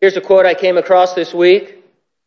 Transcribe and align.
Here's 0.00 0.16
a 0.16 0.22
quote 0.22 0.46
I 0.46 0.54
came 0.54 0.78
across 0.78 1.12
this 1.12 1.34
week. 1.34 1.76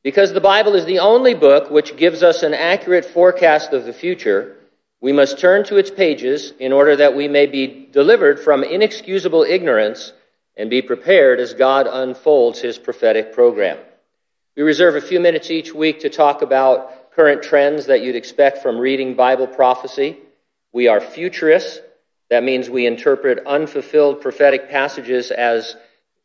Because 0.03 0.31
the 0.31 0.41
Bible 0.41 0.75
is 0.75 0.85
the 0.85 0.99
only 0.99 1.33
book 1.33 1.71
which 1.71 1.97
gives 1.97 2.21
us 2.21 2.43
an 2.43 2.53
accurate 2.53 3.05
forecast 3.05 3.73
of 3.73 3.85
the 3.85 3.93
future, 3.93 4.57
we 5.01 5.11
must 5.11 5.39
turn 5.39 5.63
to 5.65 5.77
its 5.77 5.89
pages 5.89 6.53
in 6.59 6.71
order 6.71 6.95
that 6.97 7.15
we 7.15 7.27
may 7.27 7.47
be 7.47 7.87
delivered 7.91 8.39
from 8.39 8.63
inexcusable 8.63 9.41
ignorance 9.41 10.13
and 10.55 10.69
be 10.69 10.83
prepared 10.83 11.39
as 11.39 11.55
God 11.55 11.87
unfolds 11.89 12.61
his 12.61 12.77
prophetic 12.77 13.33
program. 13.33 13.79
We 14.55 14.61
reserve 14.61 14.95
a 14.95 15.01
few 15.01 15.19
minutes 15.19 15.49
each 15.49 15.73
week 15.73 16.01
to 16.01 16.09
talk 16.09 16.43
about 16.43 17.11
current 17.13 17.41
trends 17.41 17.87
that 17.87 18.03
you'd 18.03 18.15
expect 18.15 18.59
from 18.59 18.77
reading 18.77 19.15
Bible 19.15 19.47
prophecy. 19.47 20.17
We 20.73 20.89
are 20.89 21.01
futurists. 21.01 21.79
That 22.29 22.43
means 22.43 22.69
we 22.69 22.85
interpret 22.85 23.47
unfulfilled 23.47 24.21
prophetic 24.21 24.69
passages 24.69 25.31
as 25.31 25.75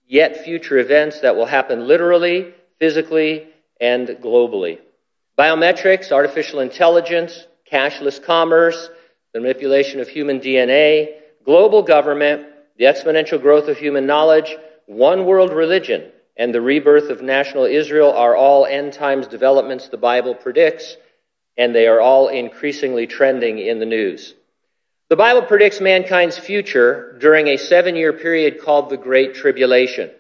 yet 0.09 0.43
future 0.45 0.79
events 0.79 1.21
that 1.21 1.37
will 1.37 1.47
happen 1.47 1.87
literally, 1.87 2.55
physically, 2.79 3.47
and 3.80 4.09
globally. 4.09 4.79
Biometrics, 5.39 6.11
artificial 6.11 6.61
intelligence, 6.61 7.47
cashless 7.71 8.21
commerce, 8.23 8.89
the 9.33 9.41
manipulation 9.41 10.01
of 10.01 10.09
human 10.09 10.41
DNA, 10.41 11.21
global 11.45 11.83
government, 11.83 12.47
the 12.79 12.87
exponential 12.87 13.41
growth 13.41 13.69
of 13.69 13.77
human 13.77 14.07
knowledge, 14.07 14.57
one 14.87 15.27
world 15.27 15.52
religion, 15.52 16.11
and 16.37 16.55
the 16.55 16.61
rebirth 16.61 17.11
of 17.11 17.21
national 17.21 17.65
Israel 17.65 18.13
are 18.13 18.35
all 18.35 18.65
end 18.65 18.93
times 18.95 19.27
developments 19.27 19.88
the 19.88 19.97
Bible 19.97 20.35
predicts, 20.35 20.97
and 21.57 21.75
they 21.75 21.87
are 21.87 22.01
all 22.01 22.29
increasingly 22.29 23.07
trending 23.07 23.59
in 23.59 23.79
the 23.79 23.87
news. 23.87 24.35
The 25.09 25.17
Bible 25.17 25.43
predicts 25.43 25.80
mankind's 25.80 26.39
future 26.39 27.16
during 27.21 27.49
a 27.49 27.57
seven 27.57 27.97
year 27.97 28.12
period 28.12 28.61
called 28.61 28.91
the 28.91 28.97
Great 28.97 29.35
Tribulation. 29.35 30.11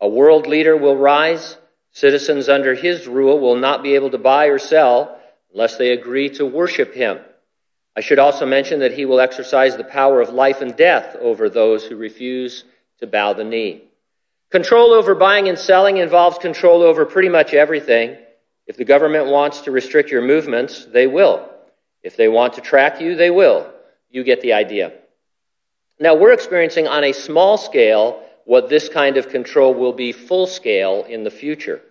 A 0.00 0.08
world 0.08 0.46
leader 0.46 0.76
will 0.76 0.96
rise, 0.96 1.56
Citizens 1.92 2.48
under 2.48 2.74
his 2.74 3.08
rule 3.08 3.40
will 3.40 3.56
not 3.56 3.82
be 3.82 3.96
able 3.96 4.10
to 4.10 4.18
buy 4.18 4.46
or 4.46 4.58
sell 4.58 5.18
unless 5.52 5.76
they 5.76 5.90
agree 5.90 6.30
to 6.30 6.46
worship 6.46 6.94
him. 6.94 7.18
I 7.96 8.00
should 8.02 8.20
also 8.20 8.46
mention 8.46 8.80
that 8.80 8.92
he 8.92 9.04
will 9.04 9.18
exercise 9.18 9.76
the 9.76 9.82
power 9.82 10.20
of 10.20 10.28
life 10.28 10.60
and 10.60 10.76
death 10.76 11.16
over 11.20 11.48
those 11.48 11.84
who 11.84 11.96
refuse 11.96 12.62
to 13.00 13.08
bow 13.08 13.32
the 13.32 13.42
knee. 13.42 13.82
Control 14.50 14.92
over 14.92 15.14
buying 15.16 15.48
and 15.48 15.58
selling 15.58 15.96
involves 15.96 16.38
control 16.38 16.82
over 16.82 17.04
pretty 17.04 17.28
much 17.28 17.52
everything. 17.52 18.16
If 18.66 18.76
the 18.76 18.84
government 18.84 19.26
wants 19.26 19.62
to 19.62 19.72
restrict 19.72 20.10
your 20.12 20.22
movements, 20.22 20.84
they 20.84 21.06
will. 21.06 21.50
If 22.04 22.16
they 22.16 22.28
want 22.28 22.54
to 22.54 22.60
track 22.60 23.00
you, 23.00 23.16
they 23.16 23.30
will. 23.30 23.68
You 24.10 24.24
get 24.24 24.40
the 24.40 24.54
idea. 24.54 24.92
Now, 26.00 26.14
we're 26.14 26.32
experiencing 26.32 26.86
on 26.86 27.04
a 27.04 27.12
small 27.12 27.58
scale 27.58 28.22
what 28.44 28.68
this 28.68 28.88
kind 28.88 29.16
of 29.16 29.28
control 29.28 29.74
will 29.74 29.92
be 29.92 30.12
full 30.12 30.46
scale 30.46 31.04
in 31.04 31.24
the 31.24 31.30
future. 31.30 31.82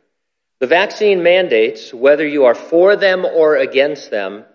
The 0.60 0.68
vaccine 0.68 1.22
mandates, 1.22 1.94
whether 1.94 2.26
you 2.26 2.46
are 2.46 2.56
for 2.56 2.96
them 2.96 3.26
or 3.26 3.58
against 3.58 4.10
them, 4.10 4.46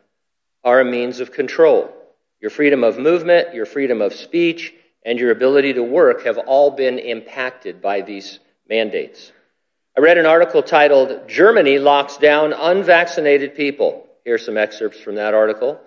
are 0.64 0.80
a 0.80 0.84
means 0.84 1.20
of 1.20 1.32
control. 1.32 1.94
Your 2.40 2.50
freedom 2.50 2.82
of 2.82 2.98
movement, 2.98 3.54
your 3.54 3.66
freedom 3.66 4.02
of 4.02 4.14
speech, 4.14 4.74
and 5.04 5.18
your 5.18 5.30
ability 5.30 5.74
to 5.74 5.82
work 5.82 6.24
have 6.24 6.38
all 6.38 6.72
been 6.72 6.98
impacted 6.98 7.80
by 7.80 8.00
these 8.00 8.40
mandates. 8.68 9.30
I 9.96 10.00
read 10.00 10.18
an 10.18 10.26
article 10.26 10.62
titled, 10.62 11.28
Germany 11.28 11.78
Locks 11.78 12.16
Down 12.16 12.52
Unvaccinated 12.52 13.54
People. 13.54 14.06
Here 14.24 14.34
are 14.34 14.38
some 14.38 14.56
excerpts 14.56 14.98
from 14.98 15.16
that 15.16 15.34
article. 15.34 15.80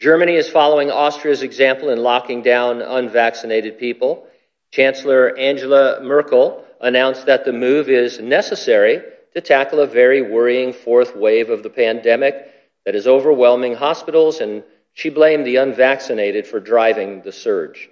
Germany 0.00 0.36
is 0.36 0.48
following 0.48 0.90
Austria's 0.90 1.42
example 1.42 1.90
in 1.90 2.02
locking 2.02 2.40
down 2.40 2.80
unvaccinated 2.80 3.78
people. 3.78 4.26
Chancellor 4.72 5.36
Angela 5.36 6.00
Merkel 6.00 6.64
announced 6.80 7.26
that 7.26 7.44
the 7.44 7.52
move 7.52 7.90
is 7.90 8.18
necessary 8.18 9.02
to 9.34 9.42
tackle 9.42 9.80
a 9.80 9.86
very 9.86 10.22
worrying 10.22 10.72
fourth 10.72 11.14
wave 11.14 11.50
of 11.50 11.62
the 11.62 11.68
pandemic 11.68 12.50
that 12.86 12.94
is 12.94 13.06
overwhelming 13.06 13.74
hospitals, 13.74 14.40
and 14.40 14.64
she 14.94 15.10
blamed 15.10 15.46
the 15.46 15.56
unvaccinated 15.56 16.46
for 16.46 16.60
driving 16.60 17.20
the 17.20 17.32
surge. 17.32 17.90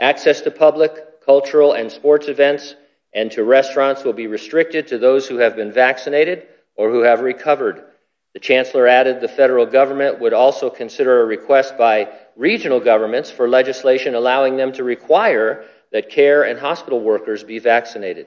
Access 0.00 0.40
to 0.40 0.50
public, 0.50 1.22
cultural, 1.22 1.74
and 1.74 1.92
sports 1.92 2.28
events 2.28 2.76
and 3.12 3.30
to 3.30 3.44
restaurants 3.44 4.04
will 4.04 4.14
be 4.14 4.26
restricted 4.26 4.88
to 4.88 4.96
those 4.96 5.28
who 5.28 5.36
have 5.36 5.54
been 5.54 5.70
vaccinated 5.70 6.46
or 6.76 6.90
who 6.90 7.02
have 7.02 7.20
recovered. 7.20 7.84
The 8.34 8.40
Chancellor 8.40 8.86
added 8.86 9.20
the 9.20 9.28
federal 9.28 9.66
government 9.66 10.20
would 10.20 10.32
also 10.32 10.70
consider 10.70 11.20
a 11.20 11.26
request 11.26 11.76
by 11.76 12.08
regional 12.34 12.80
governments 12.80 13.30
for 13.30 13.48
legislation 13.48 14.14
allowing 14.14 14.56
them 14.56 14.72
to 14.72 14.84
require 14.84 15.64
that 15.92 16.08
care 16.08 16.42
and 16.44 16.58
hospital 16.58 17.00
workers 17.00 17.44
be 17.44 17.58
vaccinated. 17.58 18.26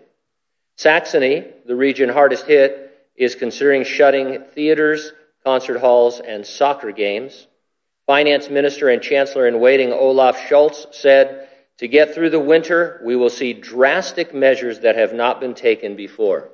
Saxony, 0.78 1.46
the 1.66 1.76
region 1.76 2.10
hardest 2.10 2.46
hit, 2.46 2.86
is 3.16 3.34
considering 3.34 3.84
shutting 3.84 4.44
theaters, 4.54 5.12
concert 5.44 5.80
halls, 5.80 6.20
and 6.20 6.46
soccer 6.46 6.92
games. 6.92 7.48
Finance 8.06 8.50
Minister 8.50 8.90
and 8.90 9.02
Chancellor 9.02 9.48
in 9.48 9.60
waiting 9.60 9.92
Olaf 9.92 10.38
Scholz 10.38 10.94
said, 10.94 11.50
To 11.80 11.88
get 11.88 12.14
through 12.14 12.30
the 12.30 12.40
winter, 12.40 13.02
we 13.04 13.16
will 13.16 13.30
see 13.30 13.54
drastic 13.54 14.34
measures 14.34 14.82
that 14.82 14.96
have 14.96 15.14
not 15.14 15.40
been 15.40 15.56
taken 15.56 15.96
before. 15.96 16.52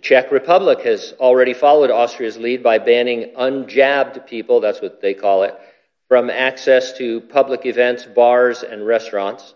The 0.00 0.06
Czech 0.06 0.32
Republic 0.32 0.80
has 0.84 1.12
already 1.20 1.52
followed 1.52 1.90
Austria's 1.90 2.38
lead 2.38 2.62
by 2.62 2.78
banning 2.78 3.34
unjabbed 3.36 4.26
people, 4.26 4.58
that's 4.58 4.80
what 4.80 5.02
they 5.02 5.12
call 5.12 5.42
it, 5.42 5.54
from 6.08 6.30
access 6.30 6.96
to 6.96 7.20
public 7.20 7.66
events, 7.66 8.06
bars, 8.06 8.62
and 8.62 8.86
restaurants. 8.86 9.54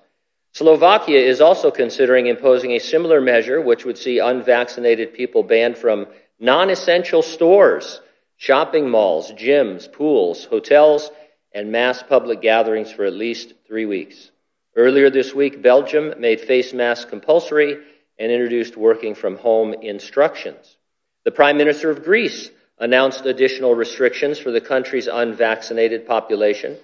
Slovakia 0.53 1.19
is 1.19 1.41
also 1.41 1.71
considering 1.71 2.27
imposing 2.27 2.73
a 2.73 2.79
similar 2.79 3.23
measure, 3.23 3.59
which 3.63 3.87
would 3.87 3.97
see 3.97 4.19
unvaccinated 4.19 5.15
people 5.15 5.43
banned 5.43 5.79
from 5.79 6.07
non 6.39 6.69
essential 6.69 7.23
stores, 7.23 8.03
shopping 8.37 8.91
malls, 8.91 9.33
gyms, 9.33 9.91
pools, 9.91 10.45
hotels, 10.45 11.11
and 11.55 11.73
mass 11.73 12.03
public 12.03 12.43
gatherings 12.43 12.93
for 12.93 13.07
at 13.07 13.15
least 13.15 13.55
three 13.67 13.87
weeks. 13.87 14.31
Earlier 14.77 15.09
this 15.09 15.35
week, 15.35 15.63
Belgium 15.63 16.13
made 16.19 16.43
face 16.43 16.75
masks 16.75 17.09
compulsory 17.09 17.79
and 18.19 18.31
introduced 18.31 18.77
working 18.77 19.15
from 19.15 19.37
home 19.37 19.75
instructions. 19.75 20.77
The 21.25 21.31
Prime 21.31 21.57
Minister 21.57 21.91
of 21.91 22.05
Greece 22.05 22.51
announced 22.79 23.27
additional 23.27 23.75
restrictions 23.75 24.39
for 24.39 24.51
the 24.51 24.61
country's 24.61 25.07
unvaccinated 25.07 26.07
population. 26.07 26.77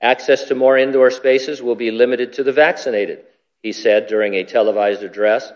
Access 0.00 0.44
to 0.44 0.54
more 0.54 0.78
indoor 0.78 1.10
spaces 1.10 1.62
will 1.62 1.74
be 1.74 1.90
limited 1.90 2.34
to 2.34 2.44
the 2.44 2.52
vaccinated, 2.52 3.24
he 3.62 3.72
said 3.72 4.06
during 4.06 4.34
a 4.34 4.44
televised 4.44 5.02
address. 5.02 5.52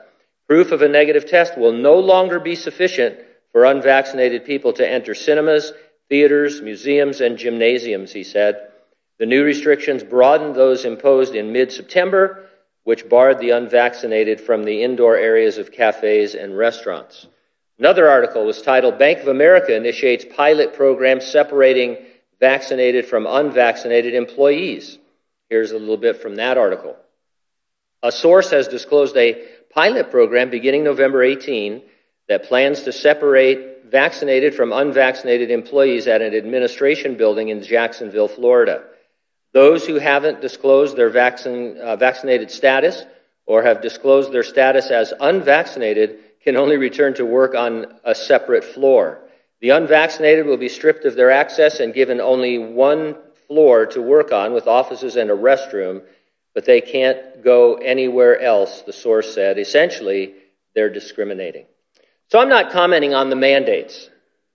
Proof 0.48 0.72
of 0.72 0.82
a 0.82 0.88
negative 0.88 1.28
test 1.28 1.56
will 1.56 1.72
no 1.72 1.98
longer 1.98 2.40
be 2.40 2.56
sufficient 2.56 3.18
for 3.52 3.64
unvaccinated 3.64 4.44
people 4.44 4.72
to 4.72 4.88
enter 4.88 5.14
cinemas, 5.14 5.72
theaters, 6.08 6.60
museums, 6.60 7.20
and 7.20 7.38
gymnasiums, 7.38 8.12
he 8.12 8.24
said. 8.24 8.68
The 9.18 9.26
new 9.26 9.44
restrictions 9.44 10.02
broadened 10.02 10.56
those 10.56 10.84
imposed 10.84 11.34
in 11.34 11.52
mid 11.52 11.70
September, 11.70 12.48
which 12.84 13.08
barred 13.08 13.38
the 13.38 13.50
unvaccinated 13.50 14.40
from 14.40 14.64
the 14.64 14.82
indoor 14.82 15.16
areas 15.16 15.58
of 15.58 15.72
cafes 15.72 16.34
and 16.34 16.56
restaurants. 16.56 17.26
Another 17.78 18.08
article 18.08 18.44
was 18.44 18.62
titled 18.62 18.98
Bank 18.98 19.20
of 19.20 19.28
America 19.28 19.74
initiates 19.74 20.24
pilot 20.36 20.74
program 20.74 21.20
separating 21.20 21.96
vaccinated 22.40 23.06
from 23.06 23.26
unvaccinated 23.26 24.14
employees. 24.14 24.98
Here's 25.48 25.72
a 25.72 25.78
little 25.78 25.96
bit 25.96 26.20
from 26.20 26.36
that 26.36 26.58
article. 26.58 26.96
A 28.02 28.10
source 28.10 28.50
has 28.50 28.68
disclosed 28.68 29.16
a 29.16 29.44
pilot 29.70 30.10
program 30.10 30.50
beginning 30.50 30.82
November 30.84 31.22
18 31.22 31.82
that 32.28 32.44
plans 32.44 32.82
to 32.82 32.92
separate 32.92 33.84
vaccinated 33.84 34.54
from 34.54 34.72
unvaccinated 34.72 35.50
employees 35.50 36.06
at 36.08 36.22
an 36.22 36.34
administration 36.34 37.16
building 37.16 37.50
in 37.50 37.62
Jacksonville, 37.62 38.28
Florida. 38.28 38.82
Those 39.52 39.86
who 39.86 39.96
haven't 39.96 40.40
disclosed 40.40 40.96
their 40.96 41.10
vaccine, 41.10 41.76
uh, 41.78 41.96
vaccinated 41.96 42.50
status 42.50 43.04
or 43.46 43.62
have 43.62 43.82
disclosed 43.82 44.32
their 44.32 44.42
status 44.42 44.90
as 44.90 45.12
unvaccinated 45.20 46.18
can 46.42 46.56
only 46.56 46.76
return 46.76 47.14
to 47.14 47.26
work 47.26 47.54
on 47.54 47.86
a 48.04 48.14
separate 48.14 48.64
floor. 48.64 49.20
The 49.60 49.70
unvaccinated 49.70 50.46
will 50.46 50.56
be 50.56 50.68
stripped 50.68 51.04
of 51.04 51.14
their 51.14 51.30
access 51.30 51.80
and 51.80 51.94
given 51.94 52.20
only 52.20 52.58
one 52.58 53.16
floor 53.46 53.86
to 53.86 54.02
work 54.02 54.32
on 54.32 54.52
with 54.52 54.66
offices 54.66 55.16
and 55.16 55.30
a 55.30 55.34
restroom, 55.34 56.02
but 56.54 56.64
they 56.64 56.80
can't 56.80 57.44
go 57.44 57.74
anywhere 57.74 58.40
else, 58.40 58.82
the 58.82 58.92
source 58.92 59.34
said. 59.34 59.58
Essentially, 59.58 60.34
they're 60.74 60.92
discriminating. 60.92 61.66
So 62.28 62.40
I'm 62.40 62.48
not 62.48 62.72
commenting 62.72 63.14
on 63.14 63.30
the 63.30 63.36
mandates. 63.36 64.08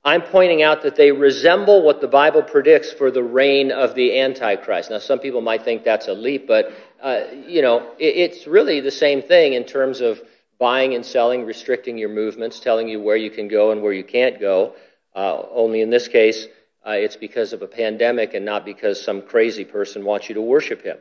I'm 0.08 0.22
pointing 0.22 0.64
out 0.64 0.84
that 0.84 0.96
they 0.96 1.12
resemble 1.12 1.84
what 1.84 2.00
the 2.00 2.08
Bible 2.08 2.42
predicts 2.42 2.94
for 2.94 3.12
the 3.12 3.22
reign 3.22 3.74
of 3.74 3.94
the 3.94 4.22
Antichrist. 4.22 4.90
Now, 4.90 5.00
some 5.00 5.20
people 5.20 5.42
might 5.42 5.66
think 5.66 5.84
that's 5.84 6.08
a 6.08 6.14
leap, 6.14 6.48
but, 6.48 6.72
uh, 7.04 7.24
you 7.46 7.62
know, 7.62 7.92
it, 8.00 8.16
it's 8.16 8.48
really 8.48 8.80
the 8.80 8.90
same 8.90 9.22
thing 9.22 9.52
in 9.52 9.66
terms 9.66 10.00
of 10.00 10.22
buying 10.60 10.94
and 10.94 11.06
selling, 11.06 11.44
restricting 11.44 11.98
your 11.98 12.08
movements, 12.08 12.62
telling 12.62 12.88
you 12.88 13.02
where 13.02 13.18
you 13.18 13.30
can 13.30 13.50
go 13.50 13.72
and 13.72 13.82
where 13.82 13.92
you 13.92 14.06
can't 14.06 14.40
go. 14.40 14.76
Uh, 15.14 15.42
only 15.52 15.82
in 15.82 15.90
this 15.90 16.08
case, 16.08 16.48
uh, 16.88 16.92
it's 16.92 17.18
because 17.18 17.52
of 17.52 17.62
a 17.62 17.68
pandemic 17.68 18.34
and 18.34 18.46
not 18.46 18.64
because 18.64 19.04
some 19.04 19.22
crazy 19.22 19.66
person 19.66 20.06
wants 20.06 20.30
you 20.30 20.36
to 20.36 20.42
worship 20.42 20.84
him. 20.84 20.98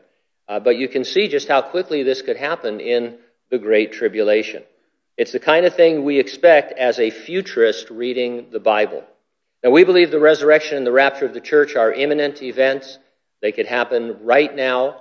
Uh, 0.48 0.58
but 0.58 0.78
you 0.78 0.88
can 0.88 1.04
see 1.04 1.28
just 1.28 1.46
how 1.46 1.62
quickly 1.62 2.02
this 2.02 2.22
could 2.22 2.36
happen 2.36 2.80
in 2.80 3.18
the 3.50 3.58
Great 3.58 3.92
Tribulation. 3.92 4.64
It's 5.16 5.32
the 5.32 5.40
kind 5.40 5.64
of 5.64 5.74
thing 5.74 6.04
we 6.04 6.18
expect 6.18 6.72
as 6.72 6.98
a 6.98 7.10
futurist 7.10 7.88
reading 7.90 8.48
the 8.50 8.60
Bible. 8.60 9.02
Now, 9.64 9.70
we 9.70 9.84
believe 9.84 10.10
the 10.10 10.20
resurrection 10.20 10.76
and 10.76 10.86
the 10.86 10.92
rapture 10.92 11.24
of 11.24 11.32
the 11.32 11.40
church 11.40 11.74
are 11.74 11.92
imminent 11.92 12.42
events. 12.42 12.98
They 13.40 13.52
could 13.52 13.66
happen 13.66 14.18
right 14.22 14.54
now. 14.54 15.00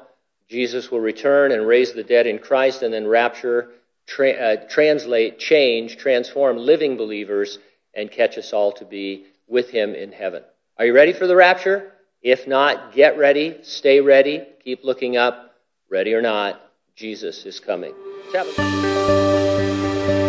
Jesus 0.50 0.90
will 0.90 1.02
return 1.02 1.52
and 1.52 1.68
raise 1.68 1.94
the 1.94 2.04
dead 2.04 2.28
in 2.28 2.40
Christ 2.40 2.82
and 2.82 2.94
then 2.94 3.08
rapture, 3.08 3.72
tra- 4.08 4.32
uh, 4.32 4.56
translate, 4.70 5.38
change, 5.38 5.98
transform 5.98 6.58
living 6.58 6.96
believers 6.96 7.60
and 7.94 8.10
catch 8.10 8.38
us 8.38 8.54
all 8.54 8.72
to 8.74 8.86
be 8.86 9.26
with 9.48 9.70
him 9.70 9.94
in 9.94 10.12
heaven. 10.12 10.44
Are 10.78 10.86
you 10.86 10.94
ready 10.94 11.14
for 11.14 11.28
the 11.28 11.36
rapture? 11.36 11.92
If 12.22 12.48
not, 12.48 12.94
get 12.94 13.18
ready, 13.18 13.58
stay 13.64 14.02
ready, 14.02 14.44
keep 14.64 14.84
looking 14.84 15.18
up. 15.18 15.56
Ready 15.90 16.14
or 16.14 16.22
not, 16.22 16.60
Jesus 16.96 17.46
is 17.46 17.60
coming. 17.60 18.05
Tchau. 18.31 20.25